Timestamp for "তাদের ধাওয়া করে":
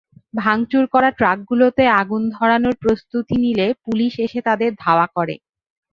4.47-5.35